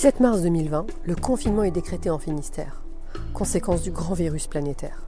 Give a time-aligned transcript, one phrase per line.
[0.00, 2.82] 17 mars 2020, le confinement est décrété en Finistère,
[3.34, 5.02] conséquence du grand virus planétaire.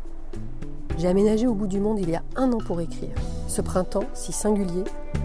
[0.99, 3.15] J'ai aménagé au bout du monde il y a un an pour écrire.
[3.47, 4.83] Ce printemps, si singulier,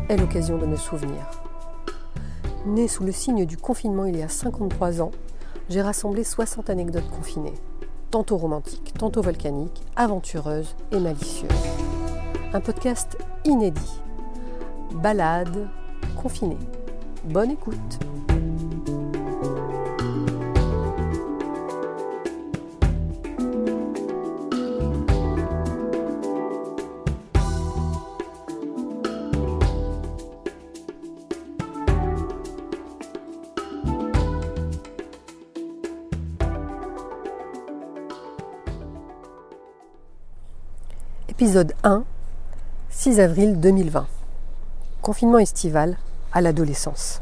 [0.07, 1.31] est l'occasion de me souvenir.
[2.67, 5.10] Né sous le signe du confinement il y a 53 ans,
[5.68, 7.56] j'ai rassemblé 60 anecdotes confinées,
[8.12, 11.50] tantôt romantiques, tantôt volcaniques, aventureuses et malicieuses.
[12.54, 14.00] Un podcast inédit.
[14.94, 15.68] Balade
[16.16, 16.59] confinée.
[17.23, 18.00] Bonne écoute.
[41.45, 42.04] Épisode 1,
[42.90, 44.08] 6 avril 2020.
[45.03, 45.95] Confinement estival
[46.34, 47.22] à l'adolescence.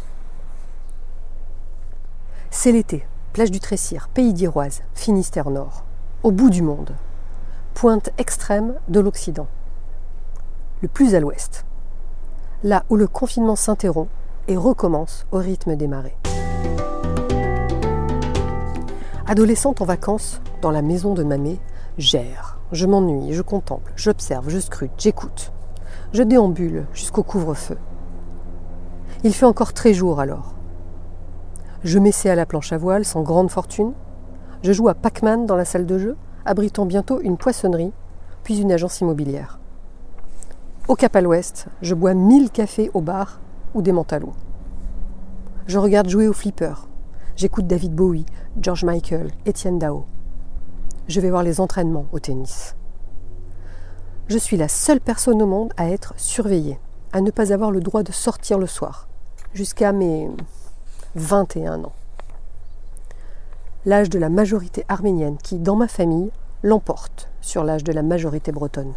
[2.49, 5.83] C'est l'été, plage du Tressir, pays d'Iroise, Finistère Nord,
[6.23, 6.95] au bout du monde,
[7.73, 9.47] pointe extrême de l'Occident,
[10.79, 11.65] le plus à l'ouest,
[12.63, 14.09] là où le confinement s'interrompt
[14.47, 16.15] et recommence au rythme des marées.
[19.27, 21.59] Adolescente en vacances dans la maison de Mamé,
[21.97, 25.51] gère je m'ennuie, je contemple, j'observe, je scrute, j'écoute.
[26.11, 27.77] Je déambule jusqu'au couvre-feu.
[29.23, 30.55] Il fait encore très jour alors.
[31.83, 33.93] Je m'essaie à la planche à voile sans grande fortune.
[34.63, 37.93] Je joue à Pac-Man dans la salle de jeu, abritant bientôt une poissonnerie,
[38.43, 39.59] puis une agence immobilière.
[40.87, 43.39] Au Cap à l'Ouest, je bois mille cafés au bar
[43.75, 44.33] ou des mentalos.
[45.67, 46.87] Je regarde jouer au flipper.
[47.35, 48.25] J'écoute David Bowie,
[48.59, 50.05] George Michael, Étienne Dao
[51.07, 52.75] je vais voir les entraînements au tennis.
[54.27, 56.79] Je suis la seule personne au monde à être surveillée,
[57.11, 59.07] à ne pas avoir le droit de sortir le soir,
[59.53, 60.29] jusqu'à mes
[61.15, 61.93] 21 ans.
[63.85, 66.31] L'âge de la majorité arménienne qui, dans ma famille,
[66.63, 68.93] l'emporte sur l'âge de la majorité bretonne.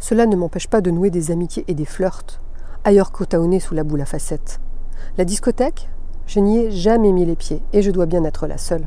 [0.00, 2.40] Cela ne m'empêche pas de nouer des amitiés et des flirts,
[2.82, 4.60] ailleurs qu'au Taoné sous la boule à facettes.
[5.16, 5.88] La discothèque,
[6.26, 8.86] je n'y ai jamais mis les pieds et je dois bien être la seule.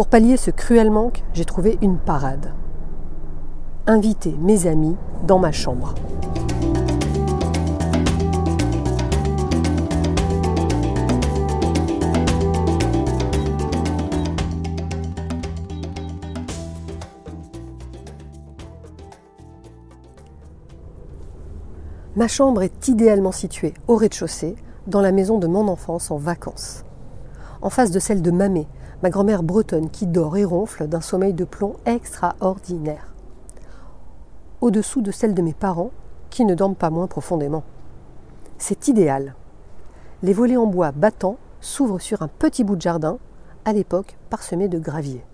[0.00, 2.54] Pour pallier ce cruel manque, j'ai trouvé une parade.
[3.86, 4.96] Inviter mes amis
[5.26, 5.94] dans ma chambre.
[22.16, 24.56] Ma chambre est idéalement située au rez-de-chaussée,
[24.86, 26.86] dans la maison de mon enfance en vacances.
[27.60, 28.66] En face de celle de Mamé,
[29.02, 33.12] ma grand-mère bretonne qui dort et ronfle d'un sommeil de plomb extraordinaire.
[34.60, 35.90] Au-dessous de celle de mes parents,
[36.28, 37.64] qui ne dorment pas moins profondément.
[38.58, 39.34] C'est idéal.
[40.22, 43.18] Les volets en bois battants s'ouvrent sur un petit bout de jardin,
[43.64, 45.24] à l'époque parsemé de graviers.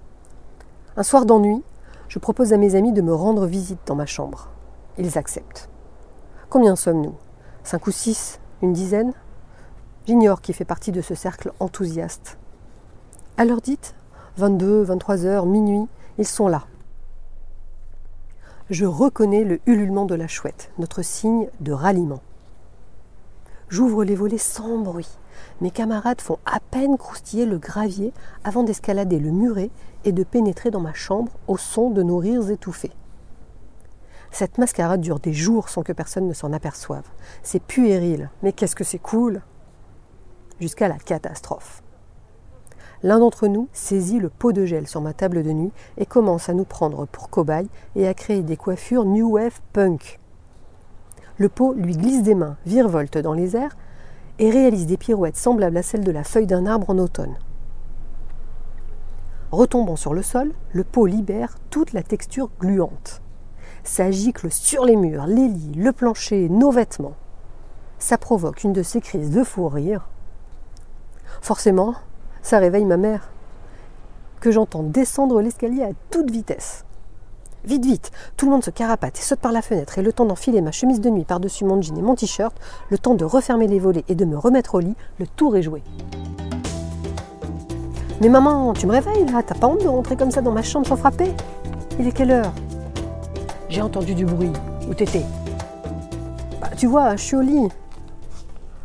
[0.97, 1.63] Un soir d'ennui,
[2.09, 4.49] je propose à mes amis de me rendre visite dans ma chambre.
[4.97, 5.69] Ils acceptent.
[6.49, 7.15] Combien sommes-nous?
[7.65, 8.41] Cinq ou six?
[8.63, 9.13] Une dizaine?
[10.07, 12.39] J'ignore qui fait partie de ce cercle enthousiaste.
[13.39, 13.95] À l'heure dite,
[14.39, 15.87] 22, 23 heures, minuit,
[16.17, 16.65] ils sont là.
[18.71, 22.23] Je reconnais le ululement de la chouette, notre signe de ralliement.
[23.69, 25.19] J'ouvre les volets sans bruit.
[25.61, 29.69] Mes camarades font à peine croustiller le gravier avant d'escalader le muret
[30.07, 32.93] et de pénétrer dans ma chambre au son de nos rires étouffés.
[34.31, 37.05] Cette mascarade dure des jours sans que personne ne s'en aperçoive.
[37.43, 39.43] C'est puéril, mais qu'est-ce que c'est cool
[40.59, 41.83] Jusqu'à la catastrophe.
[43.07, 46.49] L'un d'entre nous saisit le pot de gel sur ma table de nuit et commence
[46.49, 50.19] à nous prendre pour cobayes et à créer des coiffures New Wave Punk.
[51.39, 53.77] Le pot lui glisse des mains, virevolte dans les airs
[54.41, 57.37] et réalise des pirouettes semblables à celles de la feuille d'un arbre en automne.
[59.53, 63.23] Retombant sur le sol, le pot libère toute la texture gluante.
[63.85, 67.15] Ça gicle sur les murs, les lits, le plancher, nos vêtements.
[68.01, 70.09] Ça provoque une de ces crises de fou rire.
[71.41, 71.95] Forcément,
[72.47, 73.29] ça réveille ma mère,
[74.39, 76.85] que j'entends descendre l'escalier à toute vitesse.
[77.65, 80.27] Vite, vite, tout le monde se carapate et saute par la fenêtre, et le temps
[80.27, 82.57] d'enfiler ma chemise de nuit par-dessus mon jean et mon t-shirt,
[82.89, 85.63] le temps de refermer les volets et de me remettre au lit, le tour est
[85.63, 85.83] joué.
[88.21, 90.63] Mais maman, tu me réveilles là, t'as pas honte de rentrer comme ça dans ma
[90.63, 91.33] chambre sans frapper?
[91.99, 92.53] Il est quelle heure?
[93.69, 94.53] J'ai entendu du bruit.
[94.89, 95.25] Où t'étais?
[96.61, 97.69] Bah, tu vois, je suis au lit.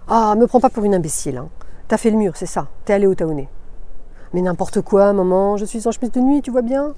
[0.07, 1.37] Ah, me prends pas pour une imbécile.
[1.37, 1.49] Hein.
[1.91, 2.69] T'as fait le mur, c'est ça.
[2.85, 3.49] T'es allé au taonné.
[4.33, 6.93] Mais n'importe quoi, maman, je suis en chemise de nuit, tu vois bien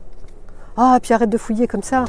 [0.78, 2.06] Ah, puis arrête de fouiller comme ça.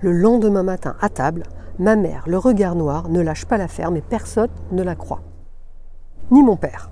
[0.00, 1.42] Le lendemain matin, à table,
[1.78, 5.20] ma mère, le regard noir, ne lâche pas l'affaire, mais personne ne la croit.
[6.30, 6.88] Ni mon père.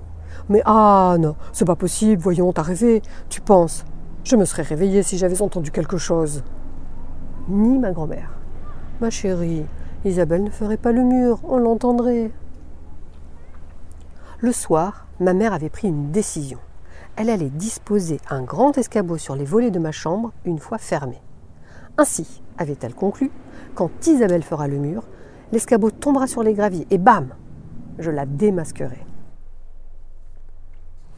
[0.51, 3.01] Mais ah non, c'est pas possible, voyons, t'as rêvé,
[3.31, 3.87] tu penses.
[4.25, 6.45] Je me serais réveillée si j'avais entendu quelque chose.
[7.49, 8.31] Ni ma grand-mère.
[9.01, 9.67] Ma chérie,
[10.05, 12.31] Isabelle ne ferait pas le mur, on l'entendrait.
[14.39, 16.59] Le soir, ma mère avait pris une décision.
[17.17, 21.21] Elle allait disposer un grand escabeau sur les volets de ma chambre une fois fermé.
[21.99, 23.33] Ainsi, avait-elle conclu,
[23.75, 25.03] quand Isabelle fera le mur,
[25.51, 27.35] l'escabeau tombera sur les graviers et bam
[27.99, 29.05] Je la démasquerai.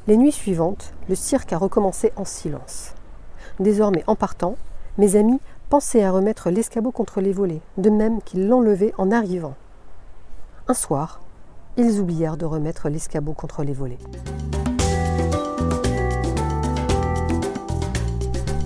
[0.06, 2.92] Les nuits suivantes, le cirque a recommencé en silence.
[3.58, 4.56] Désormais, en partant,
[4.98, 5.40] mes amis
[5.70, 9.54] pensaient à remettre l'escabeau contre les volets, de même qu'ils l'enlevaient en arrivant.
[10.68, 11.22] Un soir,
[11.78, 13.96] ils oublièrent de remettre l'escabeau contre les volets.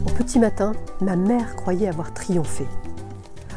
[0.08, 2.66] Au petit matin, ma mère croyait avoir triomphé.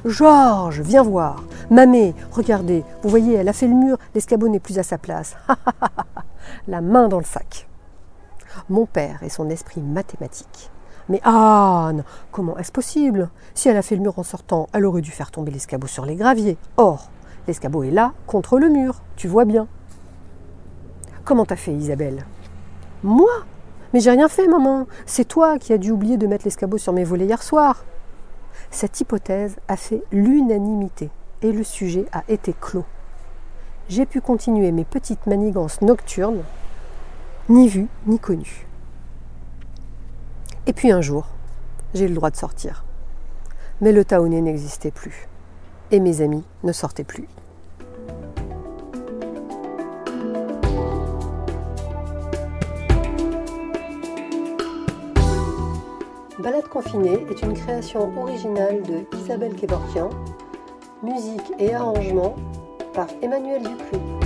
[0.06, 1.44] Georges, viens voir.
[1.72, 5.36] Mamé, regardez, vous voyez, elle a fait le mur, l'escabeau n'est plus à sa place.
[6.68, 7.68] La main dans le sac
[8.70, 10.72] mon père et son esprit mathématique.
[11.10, 13.30] Mais Anne, comment est-ce possible?
[13.54, 16.06] Si elle a fait le mur en sortant, elle aurait dû faire tomber l'escabeau sur
[16.06, 16.58] les graviers.
[16.78, 17.10] Or,
[17.48, 19.68] l'escabeau est là, contre le mur, tu vois bien.
[21.26, 22.26] Comment t'as fait, Isabelle?
[23.04, 23.30] Moi?
[23.94, 24.88] Mais j'ai rien fait, maman.
[25.06, 27.84] C'est toi qui as dû oublier de mettre l'escabeau sur mes volets hier soir.
[28.70, 31.10] Cette hypothèse a fait l'unanimité
[31.42, 32.86] et le sujet a été clos.
[33.90, 36.44] J'ai pu continuer mes petites manigances nocturnes
[37.50, 38.68] ni vu, ni connu.
[40.68, 41.28] Et puis un jour,
[41.94, 42.86] j'ai eu le droit de sortir.
[43.82, 45.28] Mais le taouné n'existait plus.
[45.92, 47.28] Et mes amis ne sortaient plus.
[56.40, 60.10] Balade confinée est une création originale de Isabelle Kevorkian,
[61.04, 62.36] musique et arrangement
[62.94, 64.21] par Emmanuel Dupuis.